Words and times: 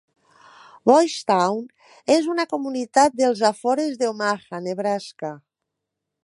Boys 0.91 1.17
Town 1.31 1.59
és 2.15 2.29
una 2.35 2.45
comunitat 2.55 3.19
dels 3.21 3.45
afores 3.51 4.01
d'Omaha, 4.01 4.63
Nebraska. 4.71 5.33